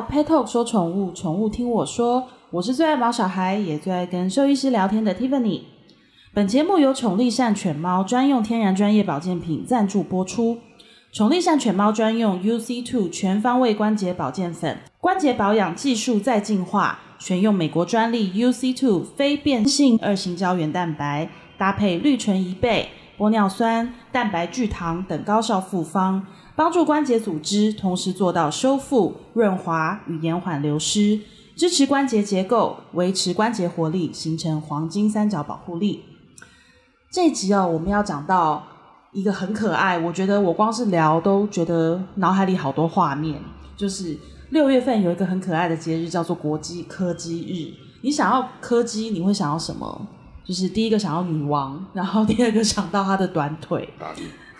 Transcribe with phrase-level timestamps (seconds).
[0.00, 5.60] 到 Pet Talk 说宠物，宠物听我说，我是最爱毛小孩，也最爱跟兽医师聊天的 Tiffany。
[6.32, 10.56] 本节目由宠力善犬猫专用天然专业保健品赞助播出。
[11.12, 21.28] 宠力善犬猫专用 UC Two 全方位关节保健粉，关节保养技术再进化，选用美国专利 UC Two 非变性二型胶原蛋白，
[21.58, 26.26] 搭配绿醇一倍、玻尿酸、蛋白聚糖等高效复方，
[26.60, 31.18] 帮助关节组织同时做到修复、润滑与延缓流失，
[31.56, 36.04] 支持关节结构，维持关节活力，形成黄金三角保护力。
[37.10, 38.62] 这一集哦，我们要讲到。
[39.12, 43.40] 一个很可爱，我觉得我光是聊都觉得脑海里好多画面。
[43.74, 44.16] 就是
[44.50, 47.74] 六月份有一个很可爱的节日，叫做国际柯基日。
[48.02, 50.06] 你想要柯基，你会想要什么？
[50.44, 53.88] 就是第一个想要女王，然后第二个想到她的短腿。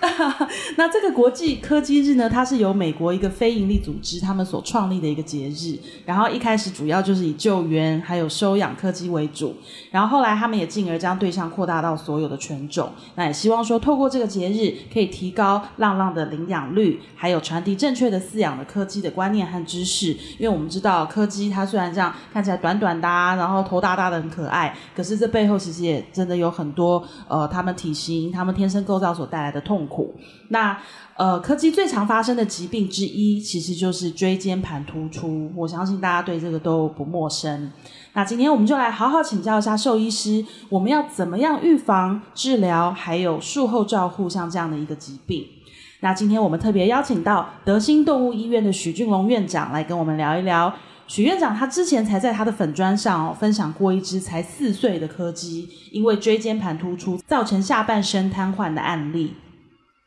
[0.77, 5.79] 那这个国际柯基日呢，它是由美国一个非营利组织他们所创立的一个节日。
[6.07, 9.55] 然后一开始主要就是以救援还有收养柯基为主，
[9.91, 12.91] 然后后来他们也进而将对象扩大到所有的犬种。
[13.17, 20.13] 那也希望说，透过这个节日，可以提高浪浪的领养率，还有传递正确的饲养的柯基的观念和知识。
[20.39, 29.90] 因为我们知道柯基它虽然这样看起来短短的，然后头大大的很可爱，可是这背后其实也真的有很多呃，他们体型、他们天生构造所带来的痛苦。
[29.91, 30.15] 苦，
[30.49, 30.81] 那
[31.17, 35.53] 呃，柯基最常发生的疾病之一，其实就是椎间盘突出。
[35.55, 37.71] 我相信大家对这个都不陌生。
[38.15, 45.47] 那今天我们就来好好请教一下兽医师，我们要怎么样预防、治疗，还有术后照护像这样的一个疾病？
[46.01, 50.73] 那今天我们特别邀请到德心动物医院的许俊龙院长来跟我们聊一聊。
[51.07, 59.35] 许院长他之前才在他的粉砖上分享过一只才四岁的柯基，因为椎间盘突出造成下半身瘫痪的案例。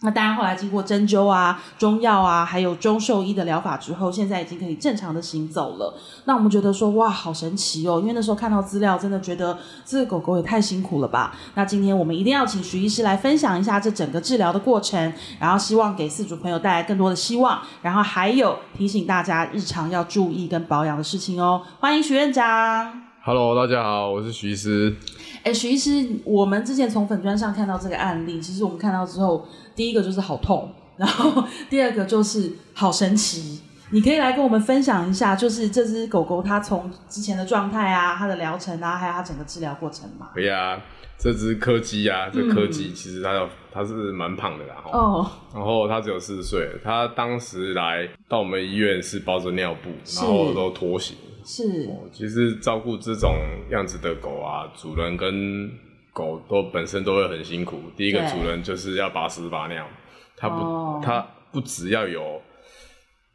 [0.03, 5.93] 那当然，后来经过针灸啊、中药啊，还有中兽医的疗法之后，现在已经可以正常的行走了。
[6.25, 8.01] 那我们觉得说，哇，好神奇哦！
[8.01, 11.33] 因为那时候看到资料，真的觉得这个狗狗也太辛苦了吧。
[11.55, 21.61] 那今天我们一定要请徐医师来分享一下这整个治疗的过程，然后希望给四组朋友带来更多的希望，然后还有提醒大家日常要注意跟保养的事情哦。
[21.79, 23.03] 欢迎许院长。
[23.23, 24.97] Hello，大家好，我是徐医师。
[25.43, 29.45] 哎，徐医师，我们之前从粉砖上看到这个案例，其实我们看到之后。
[29.75, 33.59] 第一个就是好痛，然后第二个就是好神奇。
[33.89, 40.29] 你可以来跟我们分享一下，就是这只狗狗它从之前的状态啊，它的疗程啊，还有它整个治疗过程嘛？
[40.35, 40.79] 对啊，
[41.17, 51.17] 这只柯基啊，这柯基其实它有它是蛮胖的啦，哦，然后它只有四岁，它当时来到我们医院是包着尿布，然后都拖行。
[51.45, 53.35] 是，其实照顾这种
[53.69, 55.69] 样子的狗啊，主人跟
[56.11, 57.79] 狗都本身都会很辛苦。
[57.95, 59.87] 第一个主人就是要把屎把尿，
[60.37, 61.03] 他不，oh.
[61.03, 62.41] 他不只要有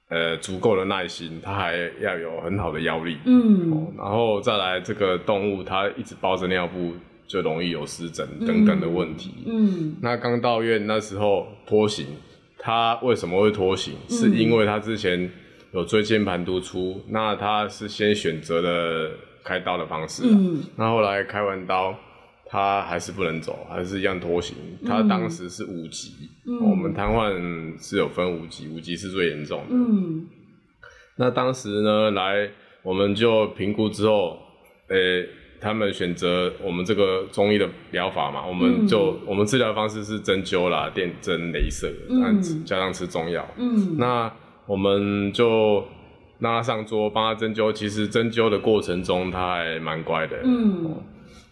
[0.09, 3.19] 呃足够的耐心，他还要有很好的腰力。
[3.25, 6.95] 嗯、哦，然后再来这个动物，它一直包着尿布，
[7.27, 9.35] 就容易有湿疹等等的问题。
[9.47, 12.07] 嗯，那刚到院那时候拖行，
[12.59, 13.95] 他为什么会拖行？
[14.09, 15.31] 嗯、是因为他之前
[15.73, 19.11] 有椎间盘突出，那他是先选择了
[19.45, 20.23] 开刀的方式。
[20.27, 21.95] 嗯，那后来开完刀。
[22.51, 24.57] 他还是不能走，还是一样拖行。
[24.87, 29.67] 他当时是五级，嗯、我们瘫痪是有分五级，五级是最严重的。
[29.69, 30.27] 嗯，
[31.19, 32.51] 那当时呢，来
[32.83, 34.39] 我们就评估之后，
[34.89, 35.29] 诶、欸，
[35.61, 41.93] 他们选择我们这个中医的疗法嘛，我们就、嗯、我们治疗方式是针灸啦、电针、镭射
[42.65, 43.47] 加上吃中药。
[43.59, 44.33] 嗯，那
[44.69, 45.85] 我们就
[46.39, 47.73] 让他上桌，帮他针灸。
[47.73, 50.37] 其实针灸的过程中，他还蛮乖的。
[50.45, 50.95] 嗯，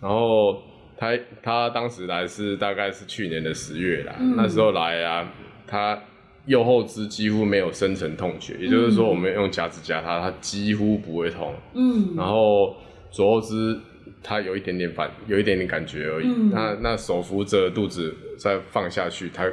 [0.00, 0.62] 然后。
[0.98, 1.10] 他
[1.42, 5.30] 他当时来是大概是去年的十月啦，嗯、那时候来啊，
[5.66, 6.02] 他
[6.46, 11.52] 右后肢几乎没有深层痛觉，嗯、也就是说我们用夹子夹他，他几乎不会痛。
[11.74, 12.74] 嗯，然后
[13.10, 13.78] 左后肢
[14.22, 16.28] 他有一点点反，有一点点感觉而已。
[16.28, 19.46] 嗯、那那手扶着肚子再放下去，他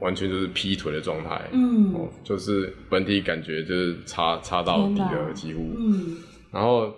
[0.00, 1.40] 完全就是劈腿的状态。
[1.52, 5.74] 嗯、哦，就是本体感觉就是差差到底了几乎。
[5.78, 6.16] 嗯，
[6.52, 6.92] 然后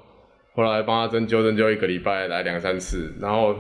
[0.55, 3.55] 后来帮他针灸针灸一个礼拜来两三次，然后。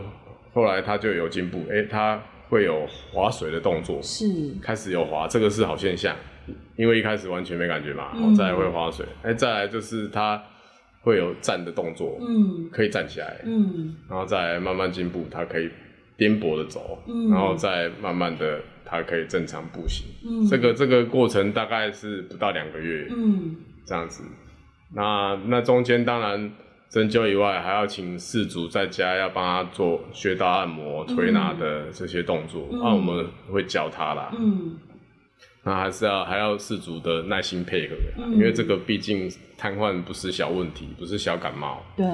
[0.54, 4.26] 后来他就有进步，哎、欸，他会有划水的动作，是
[4.60, 6.14] 开始有划，这个是好现象，
[6.76, 10.38] 因为一开始完全没感觉嘛，嗯、再来会划水，哎、欸，再来就是他
[11.00, 15.70] 会有站的动作，嗯，可以站起来，嗯，然后再来慢慢进步，他可以
[16.22, 24.22] 颠簸的走，嗯，然后再慢慢的他可以正常步行，嗯，这个这个过程大概是不到两个月，嗯，这样子，
[24.94, 26.52] 那那中间当然。
[26.92, 34.30] 针灸以外，还要请事主在家要帮他做穴道按摩、推拿的这些动作，那、嗯、我们会教他啦。
[34.38, 34.76] 嗯，
[35.64, 39.26] 那还是要还要事主的耐心配合，嗯、因为这个毕竟
[39.56, 41.82] 瘫痪不是小问题，不是小感冒。
[41.96, 42.06] 对。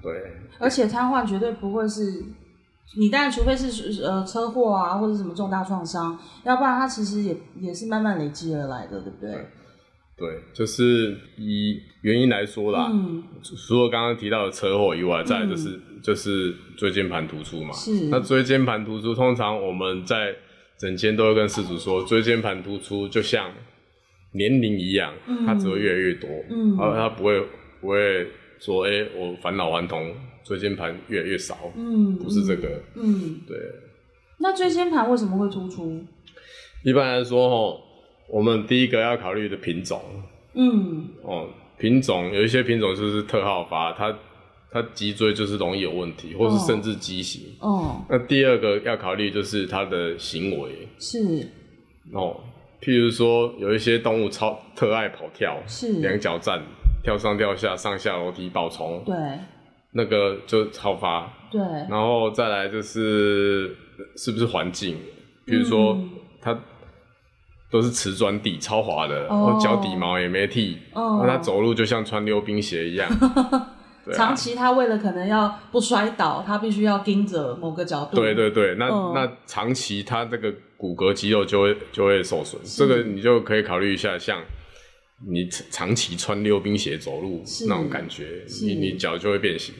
[0.00, 0.12] 对，
[0.60, 2.22] 而且瘫痪绝对不会是，
[2.98, 9.32] 你当然除非是呃车祸啊或者什么重大创伤，要不然它其实也也是慢慢累积而来的，对不对？
[9.32, 9.46] 对
[10.14, 17.72] 对，就是以原因来说啦，嗯，除了刚刚提到的车祸以外，再来就是、嗯、就是椎间盘突出嘛。
[17.72, 18.08] 是。
[18.08, 20.34] 那椎间盘突出，通常我们在
[20.78, 23.50] 整间都会跟事主说，椎间盘突出就像
[24.34, 27.40] 年龄一样，嗯、它只会越来越多，嗯，而它不会
[27.80, 28.28] 不会
[28.60, 33.56] 说，哎、欸，我返老还童，椎间盘越来越少，嗯，不是这个，嗯，对。
[34.38, 36.02] 那椎间盘为什么会突出？
[36.84, 37.80] 一般来说，吼。
[38.28, 40.00] 我们第一个要考虑的品种，
[40.54, 41.46] 嗯，哦，
[41.76, 44.16] 品种有一些品种就是特好发，它
[44.70, 47.42] 它脊椎就是容易有问题，或是甚至畸形。
[47.60, 51.46] 哦，那第二个要考虑就是它的行为，是，
[52.14, 52.40] 哦，
[52.80, 56.00] 譬如说有一些动物超特爱跑跳，是。
[56.00, 56.62] 两脚站，
[57.02, 59.14] 跳上跳下，上下楼梯暴冲，对，
[59.92, 63.76] 那个就好发，对，然后再来就是
[64.16, 64.96] 是不是环境，
[65.44, 65.98] 比如说
[66.40, 66.58] 它。
[67.70, 71.26] 都是瓷砖地，超滑的，然后脚底毛也没剃，那、oh.
[71.26, 73.08] 他走路就像穿溜冰鞋一样。
[73.18, 78.16] 啊、长期他为了可能要不摔倒，他必须要盯着某个角度。
[78.16, 79.14] 对对对，那、oh.
[79.14, 84.38] 那长期他这个骨骼肌肉就会就会受损，这个你就可以考虑一下，像
[85.26, 89.74] 你长期穿溜冰鞋走路那种感觉，你你脚就会变形。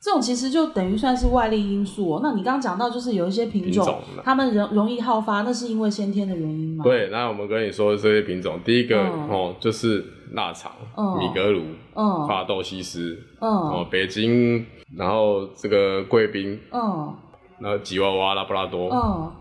[0.00, 2.20] 这种其实就等于算是外力因素哦。
[2.22, 6.84] 那你刚刚讲到，就是有一些品种，它们容容易好发，那是因为先天的原因吗？
[6.84, 10.04] 对，那我们跟你说这些品种，第一个、嗯、哦就是
[10.34, 11.62] 腊肠、嗯、米格鲁、
[11.96, 14.64] 嗯、法斗西施、嗯、哦北京，
[14.96, 17.12] 然后这个贵宾，嗯，
[17.58, 19.32] 然后吉娃娃、拉布拉多，嗯，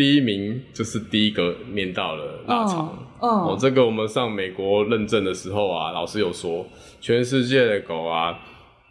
[0.00, 6.66] 第一名就是第一个念到了腊肠，嗯，哦，这个我们上美国认证的时候啊，老师有说，
[7.02, 8.38] 全世界的狗啊，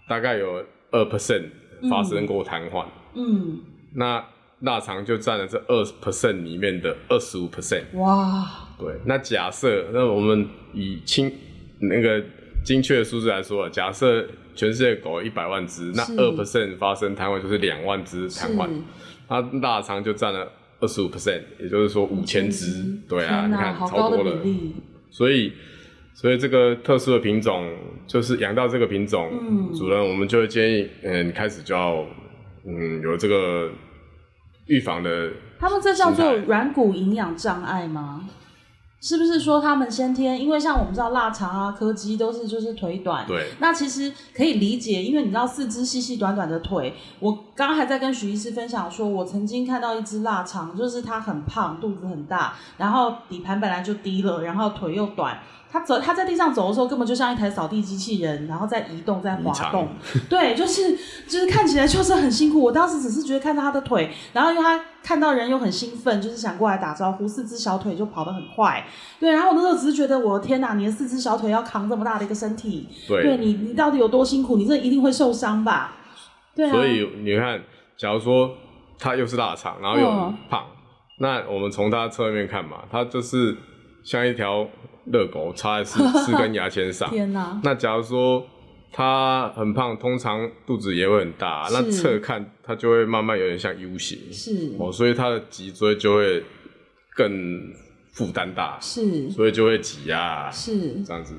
[0.07, 0.63] 大概有。
[0.91, 1.44] 二 percent
[1.88, 2.83] 发生过瘫痪，
[3.13, 3.59] 嗯，
[3.94, 4.25] 那
[4.61, 8.44] 腊肠就占了这二 percent 里面的二十五 percent，哇，
[8.79, 11.31] 对，那假设那我们以清
[11.79, 12.19] 那个
[12.65, 18.67] 精确的数字来说，假设全世界狗一百万只，那二 percent 发生瘫痪就是两万只瘫痪，
[19.27, 24.41] 那腊肠就占了二十五 percent，也就是说五千只，对啊，你看超多了，
[25.09, 25.53] 所以。
[26.11, 27.73] 所以这个特殊的品种，
[28.05, 32.05] 就是养到这个品种，嗯，主人我们就会建议，嗯，开始就要，
[32.65, 33.71] 嗯，有这个
[34.65, 35.31] 预防的。
[35.57, 38.27] 他们这叫做软骨营养障碍吗？
[39.01, 40.40] 是不是说他们先天？
[40.40, 43.50] 因为像我们知道腊肠啊、柯基都是就是腿短，对。
[43.60, 46.94] 那其实可以理解，因为你知道四肢细细短短的腿。
[47.19, 55.40] 我刚刚还在跟许医师分享说，我曾经看到一只腊肠，就是它很胖，肚子很大，然后底盘本来就低了，然后腿又短。
[55.71, 59.88] 他走，他在地上走的时候，根本就像一台扫地机器人，然后在移动，在滑动。
[60.27, 62.60] 对，就是就是看起来就是很辛苦。
[62.60, 68.83] 我当时只是觉得看到他的腿，然后因为他看到人又很兴奋，就是想过来打招呼，四只小腿就跑得很快。
[69.19, 74.57] 对，然后我那时候只是觉得，我的天哪，你的四只小腿要扛这么大的一个身体，对，对你你到底有多辛苦？
[74.57, 75.94] 你这一定会受伤吧？
[76.55, 76.72] 对啊。
[76.72, 77.62] 所以你看，
[77.96, 78.50] 假如说
[78.98, 80.75] 他又是腊肠，然后又很胖，嗯，
[81.20, 83.55] 那我们从他侧面看嘛，他就是
[84.03, 84.70] 像一条。
[85.12, 87.60] 热狗插在四 四根牙签上，天哪！
[87.63, 88.46] 那假如说
[88.91, 94.75] 它很胖，通常肚子也会很大，那侧看它就会慢慢有点像 U 型，是。
[94.77, 96.44] 哦，所以它的脊椎就会
[97.15, 97.74] 更
[98.12, 101.01] 负担大，是，所以就会挤压，是。
[101.03, 101.34] 这样子。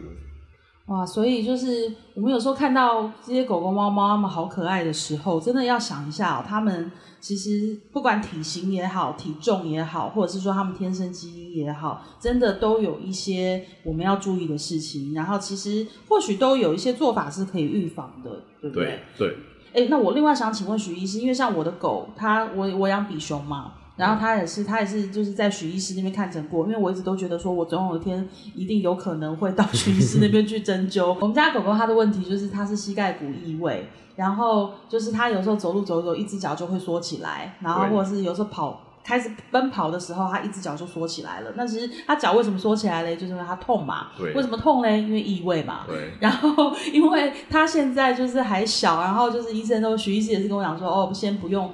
[0.90, 15.14] 哇，所以就是我们有时候看到这些狗狗、猫猫，它们好可爱的时候，真的要想一下哦，它们其实不管体型也好、体重也好，或者是说它们天生基因也好，真的都有一些我们要注意的事情。
[15.14, 18.98] 然后其实或许都有一些做法是可以预防的，对不对？
[19.16, 19.28] 对。
[19.28, 19.36] 对。
[19.84, 23.74] 哎，那我另外想请问徐医师，因为像我的狗，它我我养比熊嘛。
[24.00, 31.14] 然后他也是，他也是，就是在许医师那边看诊过，因为我一直都觉得说，我总有一天一定有可能会到许医师那边去针灸。
[31.20, 41.52] 我们家狗狗它的问题就是，它是膝盖骨异位，然后就是它有时候走路走走，一只脚就会缩起来，然后或者是有时候跑开始奔跑的时候，它一只脚就缩起来了。
[41.54, 43.16] 那其实它脚为什么缩起来嘞？
[43.16, 44.08] 就是因为它痛嘛。
[44.16, 44.32] 对。
[44.32, 45.02] 为什么痛嘞？
[45.02, 45.84] 因为异位嘛。
[45.86, 46.12] 对。
[46.20, 51.70] 然后因为它现在就是还小，然后就是医生都许医师也是跟我讲说，哦，先不用。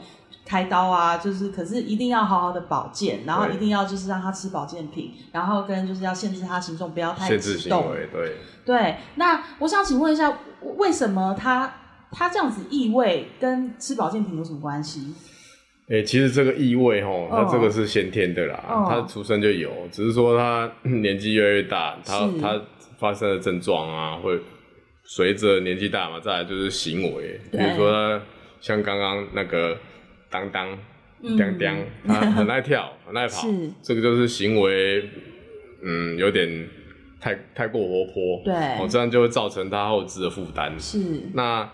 [0.47, 7.41] 开刀啊，就是可是一定要好好的保健，然后一定要就是让他吃保健品，然后跟就是要限制他行动，不要太激动。
[7.41, 8.33] 限制行为，对。
[8.65, 10.39] 对，那我想请问一下，
[10.77, 11.73] 为什么他
[12.11, 15.15] 他这样子异味跟吃保健品有什么关系？
[15.89, 22.61] 哎、欸，其实这个异味吼，它这个是先天的啦，哦、他出生就有，只是说他 年纪越来越大，他他
[22.99, 24.37] 发生的症状啊，会
[25.05, 28.21] 随着年纪大嘛，再来就是行为，比如说他
[28.61, 29.79] 像刚刚那个
[30.31, 30.79] 当当
[31.39, 33.47] 当当，他很爱跳， 很爱跑，
[33.83, 35.09] 这个就是行为，
[35.83, 36.69] 嗯，有点
[37.21, 40.99] 太太过活泼，对，哦，这样就会造成他后肢的负担，是。
[41.35, 41.69] 那。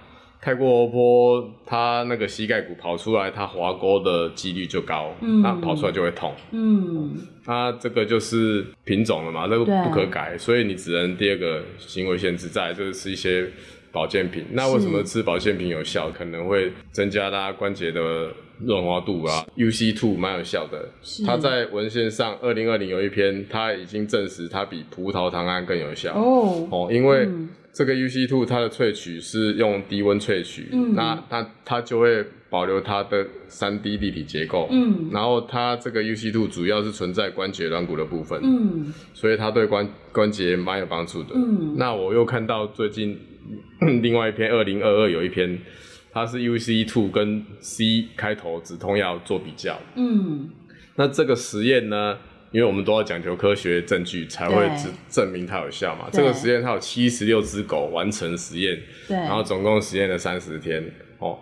[0.45, 13.49] 太过活泼，他那个膝盖骨跑出来，他滑沟的几率就高，嗯，那跑出来就会痛，嗯，他这个就是品种了嘛，这个不可改，所以你只能第二个行为限制，在就是吃一些
[13.93, 14.45] 保健品。
[14.53, 16.11] 那为什么吃保健品有效？
[16.11, 20.89] 可能会增加大家关节的润滑度啊，UC Two 蛮有效的。
[21.27, 26.15] 它在文献上，二零二零有一篇，它已经证实它比葡萄糖胺更有效。
[26.15, 27.27] 哦，哦，因为。
[27.27, 27.49] 嗯。
[27.75, 43.19] 这个 UC two 它的萃取是用低温萃取，嗯、那它它就会保留它的三 D 立体结构，嗯，然后它这个 UC two 主要是存在关节软骨的部分，嗯，所以它对关关节蛮有帮助的，嗯，那我又看到最近
[44.03, 45.59] 另外一篇二零二二有一篇，
[46.13, 50.51] 它是 U C two 跟 C 开头止痛药做比较，嗯，
[50.97, 52.19] 那这个实验呢？
[52.53, 56.11] 因为我们都要讲求科学证据，才会证证明它有效嘛。
[56.13, 60.85] 这个实验它有七十六只狗完成实验，对然后总共实验了三十天
[61.19, 61.39] 哦。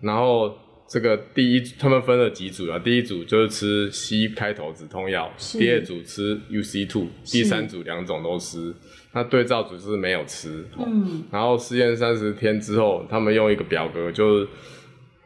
[0.00, 0.56] 然后
[0.88, 2.78] 这个第一，他们分了几组啊？
[2.78, 8.74] 第一组就是吃 C 开头止痛药，第二组吃 UC two，第三组两种都吃。
[9.14, 10.66] 是那对照组是没有吃。
[10.78, 11.24] 嗯。
[11.30, 14.48] 然后实验三十天之后，他们用一个表格就是。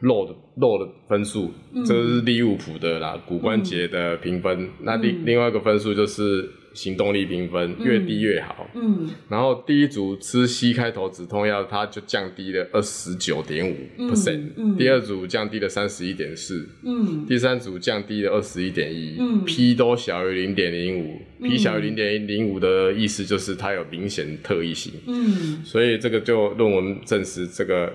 [0.01, 4.63] 肉的肉的分数，嗯、这是利物浦的啦，骨关节的评分。
[4.63, 8.69] 嗯、那另另外一个分数就是行动力评分，嗯、越低越好。
[8.73, 9.09] 嗯。
[9.29, 13.75] 然后第一组吃 C 开头止痛药，它就降低了二十九点五
[14.09, 14.51] percent。
[14.57, 14.77] 嗯。
[14.77, 16.67] 第二组降低了三十一点四。
[16.83, 17.25] 嗯。
[17.27, 19.17] 第三组降低了二十一点一。
[19.19, 19.43] 嗯。
[19.45, 24.93] P 都小于零点零五，P 小于零点零五的意思就是它有明显特异性。
[25.07, 25.63] 嗯。
[25.63, 27.93] 所以这个就论文证实这个。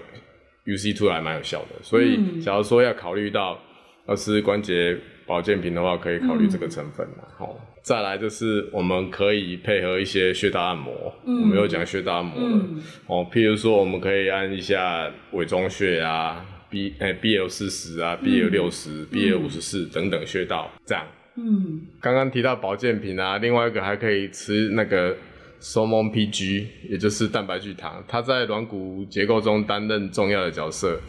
[0.66, 3.60] UC two 还蛮有效的，所以假如说要考虑到
[4.08, 7.28] 要吃关节保健品的话，可以考虑这个成分啦。
[7.36, 12.58] 好、嗯，再来就是我们可以配合一些穴道按摩，嗯、我们又讲穴道按摩了。
[12.62, 21.04] 嗯、哦，譬如说我们可以按一下委中穴啊，B 哎 BL 四十啊，BL 六十，BL 五十四等等穴道，这样。
[21.36, 25.16] 嗯，刚刚提到保健品啊，另外一个还可以吃那个。
[25.60, 31.00] Somon PG，也就是蛋白聚糖，它在软骨结构中担任重要的角色。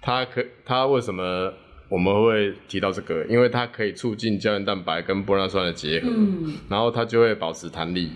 [0.00, 1.52] 它可，它为什么
[1.92, 3.22] 我们会提到这个？
[3.26, 8.12] 因为它可以促进胶原蛋白跟玻尿酸的结合，嗯、然后它就会保持弹力。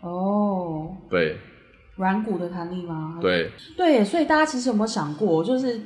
[0.00, 1.36] 哦，对，
[1.96, 3.18] 软骨的弹力吗？
[3.20, 5.78] 对，对，所以大家其实有没有想过，就是。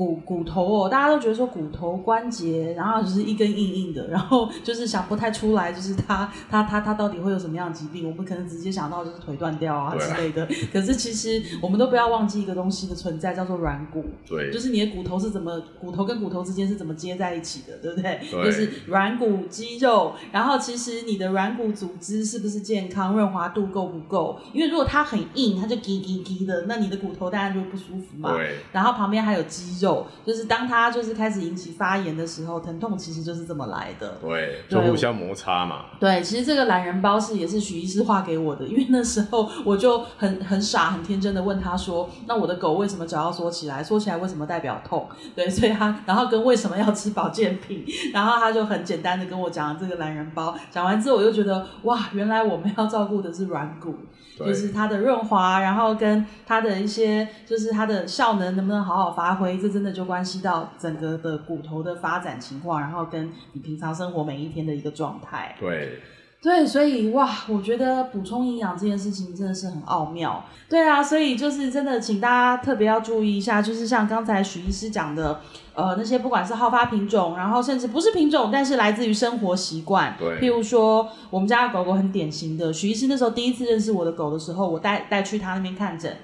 [0.00, 8.08] 骨骨头哦，大家都觉得说骨头关节，然后就是一根硬硬的，然后就是想不太出来，就是它它它它到底会有什么样的疾病？
[8.08, 10.48] 我们可能直接想到就是腿断掉啊之类的。
[10.72, 14.02] 可是其实我们都不要忘记一个东西的存在，叫做软骨。
[14.26, 18.18] 对，就是你的骨头是怎么骨头跟骨头之间是怎么接在一起的，对不对？
[18.30, 24.40] 对，就是软骨肌肉，然后其实你的软骨组织是不是健康，润滑度够不够？
[24.54, 28.32] 因为如果它很硬，它就叽叽叽的，那你的骨头当然就不舒服嘛。
[28.32, 29.89] 对，然后旁边还有肌肉。
[30.24, 34.18] 就是当它就是开始引起发炎的时候，疼痛其实就是这么来的。
[34.20, 35.86] 对，就互相摩擦嘛。
[35.98, 43.82] 对，其实这个懒人包是也是许医师画给我的，因为那时候我就很很傻很天真的问他说：“那我的狗为什么脚要缩起来？
[43.82, 50.54] 缩起来为什么代表痛？”对，所以他然后跟为什么要吃保健品，然后他就很简单的跟我讲了这个懒人包。
[50.70, 53.94] 讲完之后，我就觉得哇，原来我们要照顾的是软骨。
[54.38, 65.54] 就是它的润滑，然后跟它的一些，就是它的效能能不能好好发挥，这真的就关系到整个的骨头的发展情况，然后跟你平常生活每一天的一个状态。
[65.58, 66.00] 对。
[66.42, 70.42] 对，所以哇，我觉得补充营养这件事情真的是很奥妙。
[70.70, 75.38] 对啊，所以就是真的，请大家特别要注意一下，就是像刚才许医师讲的，
[75.74, 80.16] 呃，那些不管是好发品种，然后甚至不是品种，但是来自于生活习惯。
[80.18, 80.40] 对。
[80.40, 86.16] 譬如说，我们家的狗狗很典型的，许医师那时候第一次认识我的狗的时候，我带带去他那边看诊。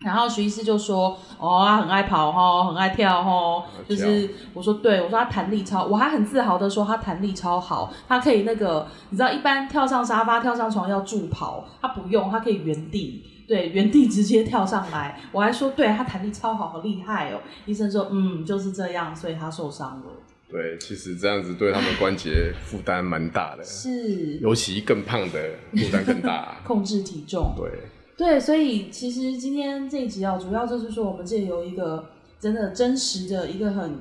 [0.00, 15.18] 然后徐医师就说：“哦，他很爱跑哈，很爱跳哈，就是我说对，我说他弹力超，我还很自豪的说他弹力超好，他可以那个，你知道一般跳上沙发、跳上床要助跑，他不用，他可以原地，对，原地直接跳上来。
[15.32, 17.40] 我还说对他弹力超好，好厉害哦。
[17.64, 20.12] 医生说嗯，就是这样，所以他受伤了。
[20.50, 25.40] 对，其实这样子对他们关节负担蛮大的，是，尤其更胖的
[25.72, 27.70] 负担更大， 控制体重，对。”
[28.16, 33.98] 对，所以其实今天这一集啊，主要就是说我们这里有一个真的真实的一个很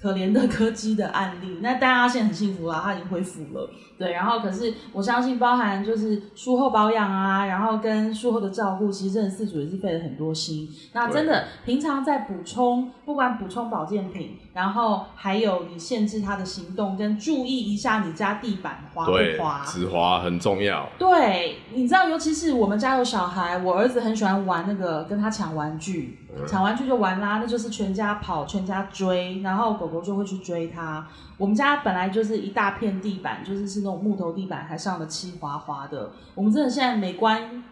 [0.00, 3.70] 可怜的 柯基的案例，那大家现在很幸福啦，他已经恢复了。
[3.96, 10.68] 对，然后可是我相信，包含就是术后保养啊，然后跟术后的照顾，其实真的饲主也是费了很多心。
[10.92, 20.88] 那真的平常在补充，不管补充保健品，然后还有你限制他的行动，跟注意一下你家地板滑不滑，止滑很重要。
[20.98, 31.06] 对，你知道，尤其是我们家有小孩，我儿子很喜欢玩那个，跟他抢玩具，嗯、抢玩具就玩啦，那就是全家跑，全家追，然后狗狗就会去追他。
[31.36, 36.10] 我们家本来就是一大片地板，就是是那种木头地板，还上了漆滑滑的。
[36.34, 37.62] 我们真的现在美观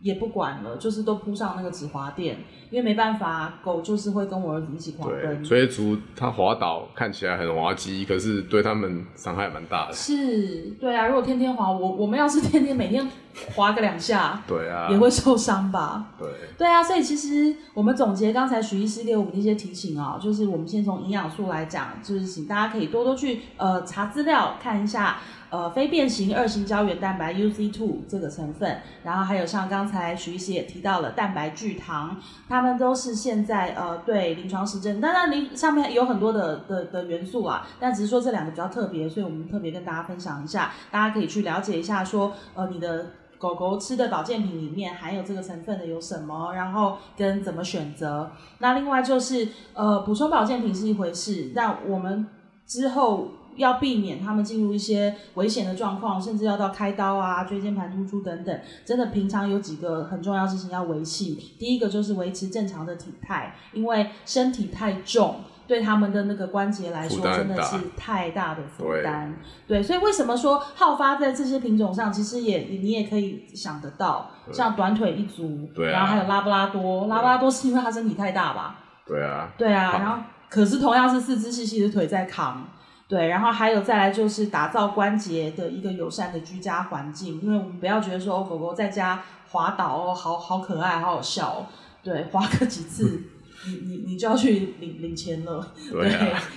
[0.00, 2.38] 也不管了，就是都铺上那个止滑垫。
[2.70, 5.44] 因为没办法，狗就是会跟我儿子一起狂奔。
[5.44, 9.92] 所以除它滑倒看起来很滑稽，可是对他们伤害蛮大的。
[9.92, 13.06] 是，对啊，如果天天滑，我我们要是天天每天
[13.54, 16.12] 滑个两下， 对啊，也会受伤吧？
[16.18, 16.26] 对，
[16.56, 25.18] 对啊，所以其实我们总结刚才许医师给我们的一些提醒啊、喔，就是我们先从营养素来讲，就是请大家可以多多去呃查资料看一下。
[25.52, 32.16] 呃，非变形二型胶原蛋白 U C two 这个成分，然后还有像刚才徐医师也提到了蛋白聚糖，
[32.48, 48.30] 它们都是现在呃对临床实证，当然临上面有很多的的的元素啊，但只是说这两个比较特别，所以我们特别跟大家分享一下，大家可以去了解一下说，呃你的狗狗吃的保健品里面含有这个成分的有什么，然后跟怎么选择。
[48.60, 52.26] 那另外就是呃补充保健品是一回事，那我们
[52.66, 53.28] 之后。
[53.56, 58.60] 要避免他们进入一些危险的状况，甚至要到开刀啊、椎间盘突出等等。
[58.84, 61.52] 真的，平常有几个很重要的事情要维系。
[61.58, 69.34] 第一个就是维持正常的体态，因为身体太重，对他们的那个关节来说真的是太大的负担。
[69.66, 78.78] 对，所以为什么说好发在这些品种上，其实也你也可以想得到，像短腿一族，对啊，然后还有拉布拉多，拉布拉多是因为它身体太大吧？
[79.06, 82.66] 对啊，对啊，然后可是同样是四肢细细的腿在扛。
[83.12, 91.66] 对，然后还有再来就是打造关节的一个友善的居家环境，因为我们不要觉得说哦，狗狗在家滑倒哦，好好可爱，好好笑哦。
[92.02, 93.24] 对，滑个几次，
[93.68, 96.10] 你你你就要去领领钱了，对，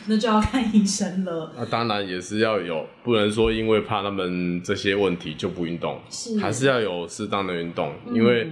[0.05, 1.51] 那就要看医生了。
[1.57, 8.49] 那当然也是要有，不能说因为怕他们这些问题就不运动，是还是要有适当的运动，因为。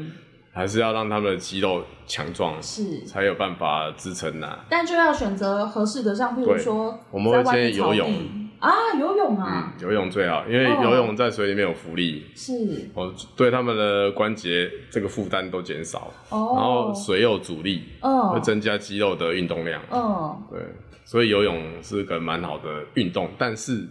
[0.53, 3.03] 嗯还是要让他们的肌肉强壮，是。
[3.07, 4.59] 才有办法支撑呐。
[4.69, 8.13] 但就要选择合适的，像比如说，我们会建议游泳。
[8.59, 12.53] 啊，游泳啊，嗯，游泳最好，因为游泳在水里面有浮力，是。
[12.93, 20.61] 哦，对他们的关节这个负担都减少，哦，然后水有阻力，嗯，会增加肌肉的运动量，嗯，对，
[21.03, 23.85] 所以游泳是个蛮好的运动，但是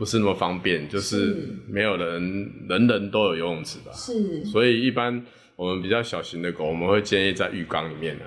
[0.00, 1.36] 不是那么方便，就是
[1.68, 5.24] 没有人人人都有游泳池吧，是，所以一般。
[5.56, 8.24] 我们比较小型的狗，我们会建议在浴缸里面的。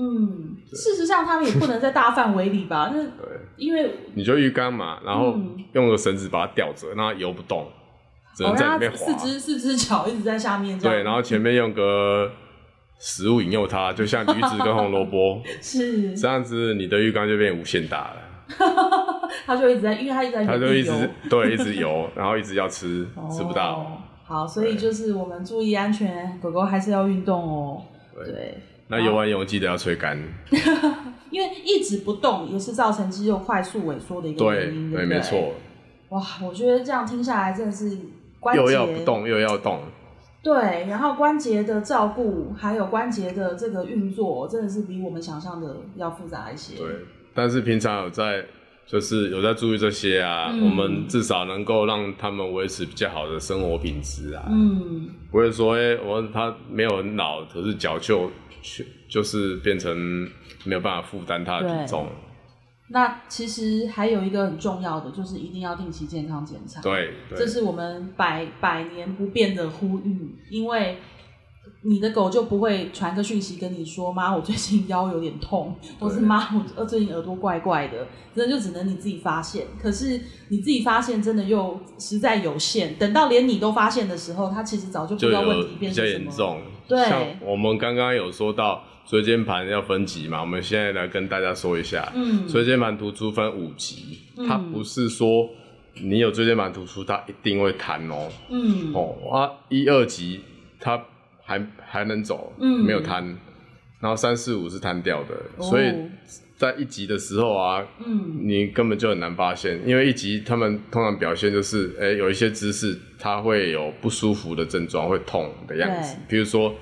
[0.00, 2.92] 嗯，事实上，他们也不能在大范围里吧？
[2.94, 5.36] 那对，因为你就浴缸嘛，然后
[5.72, 7.66] 用个绳子把它吊着，让它游不动，
[8.36, 8.98] 只能在里面滑。
[8.98, 10.78] 四只四只脚一直在下面。
[10.78, 12.30] 对，然后前面用个
[13.00, 18.16] 食物引诱它，就像驴子跟红萝卜， 是这样子，你的浴缸就变无限大了。
[19.46, 24.02] 它就一直在，因为他一直在，他就一直对，一直游， 然后一直要吃，吃不到。
[24.24, 27.82] 好，所以就是我们注意安全，狗狗还是要运动哦。
[28.14, 30.16] 对，对那游完泳记得要吹干，
[31.30, 35.52] 因为一直不动也是造成肌肉快速萎缩的一个原因，对，没错。
[36.10, 37.98] 哇，我觉得这样听下来真的是
[38.38, 39.80] 关节又要不动又要动。
[40.42, 46.76] 对，然后关节的照顾还有关节的这个运作，真的是比我们想象的要复杂一些。
[46.76, 46.86] 对，
[47.36, 48.44] 但是平常有在。
[48.88, 54.46] 就是有在注意这些啊，嗯、我们至少能够让他们维持比较好的生活品质啊。
[54.48, 58.30] 嗯，不会说，哎、欸，我他没有很老，可是脚就
[59.08, 59.98] 就是变成
[60.62, 62.06] 没有办法负担他的体重。
[62.90, 66.80] 那其实还有一个很重要的，就是一定要定期健康检查。
[66.80, 70.98] 对，这是我们百百年不变的呼吁，因为。
[71.82, 79.66] 你的狗就不会传个讯息跟你说，妈，我最近腰有点痛，或是妈，我最近耳朵怪怪的，真的就只能你自己发现。
[79.80, 86.24] 可是你自己发现真的又实在有限，等到连你都发现的时候，它其实早就不知道问题变成什么。
[86.24, 86.60] 比较严重。
[86.88, 95.48] 对，像我们刚刚有说到椎间盘要分级嘛，我们现在来跟大家说一下，嗯，椎间盘突出分五级，它不是说
[96.02, 100.40] 你有椎间盘突出，它一定会弹哦，嗯，哦啊，一二级
[100.80, 101.00] 它。
[101.46, 103.24] 还还能走，嗯、没有瘫，
[104.00, 105.94] 然后三四五是瘫掉的，哦、所以
[106.58, 116.74] 在一级的时候啊，嗯、你根本就很难发现，因为一级他们通常表现就是，哎、欸，有一些姿势它会有不舒服的症状，会痛的样子，比如说，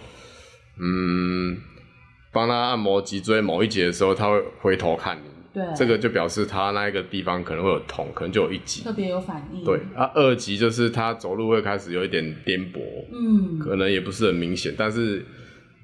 [0.80, 1.56] 嗯，
[2.32, 9.64] 帮他按摩脊椎某一节的时候，他会回头看你，对，这个就表示他那一个地方可能会有痛，可能就有一级，特别有反应。
[9.64, 12.80] 对，啊，二级就是他走路会开始有一点颠簸，
[13.12, 15.24] 嗯，可能也不是很明显，但是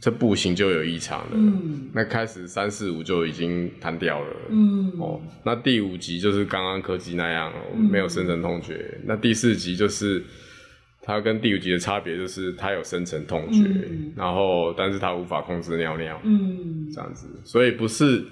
[0.00, 1.30] 这步行就有异常了。
[1.34, 4.36] 嗯，那开始三四五就已经瘫掉了。
[4.50, 7.52] 嗯，哦，那第五级就是刚刚柯基那样，
[7.90, 8.74] 没有深层痛觉。
[8.74, 10.22] 嗯、那第四级就是。
[11.02, 18.22] 它跟第五级的差别就是它有深层痛觉，嗯、然后但是它无法控制尿尿，嗯，这样子，所以不是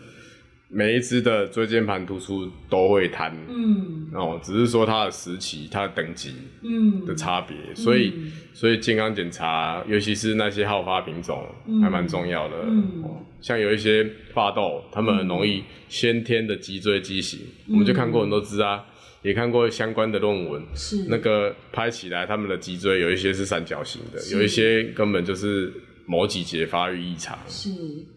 [0.69, 7.07] 每一只的椎间盘突出都会瘫，嗯，哦，只是说它的时期、它的等级，嗯。
[7.07, 8.13] 的差别，嗯、所以
[8.53, 11.47] 所以健康检查，尤其是那些好发品种，
[11.83, 13.03] 还蛮重要的，嗯，
[13.41, 14.05] 像有一些
[14.35, 18.85] 法斗，他们很容易先天的脊椎畸形，嗯、我们就看过很多只啊。
[19.21, 21.07] 也看过相关的论文，是。
[21.09, 25.73] 那个拍起来，他们的脊椎有一些是三角形的，有一些根本就是
[26.07, 27.71] 某几节发育异常，是。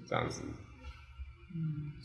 [0.06, 0.44] 这样子。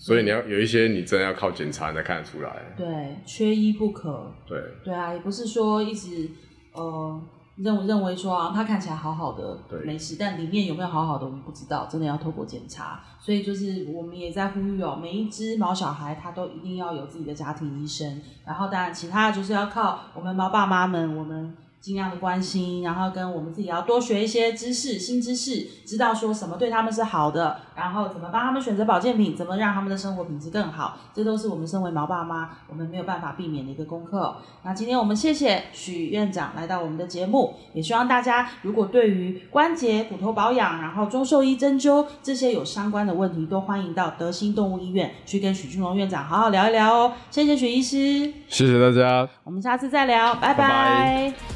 [0.06, 2.50] 嗯，所以你要有一些，你真的要靠检查才看得出来。
[2.76, 4.32] 对，缺一不可。
[4.46, 6.30] 对，对啊，也不是说一直
[6.72, 7.20] 呃。
[7.56, 13.00] 认认为说啊，它看起来好好的，对没事，但里面有没有好好的，我们不知道，真的要透过检查。
[13.18, 21.56] 所以就是我们也在呼吁哦，每一只毛小孩他都一定要有自己的家庭医生，然后当然其他的就是要靠我们毛爸妈们，我们。
[21.86, 34.36] 尽量的关心，然后跟我们自己要多学一些知识、新知识，知道说什么对他们是好的，然后怎么帮他们选择保健品，怎么让他们的生活品质更好，这都是我们身为毛爸妈，我们没有办法避免的一个功课。
[34.64, 47.12] 那今天我们谢谢许院长来到我们的节目，也希望大家如果对于关节、骨头保养，然后中兽医针灸这些有相关的问题，都欢迎到德兴动物医院去跟许俊龙院长好好聊一聊哦。
[47.30, 50.56] 谢谢许医师，谢谢大家，我们下次再聊，拜拜。
[50.56, 51.55] 拜拜。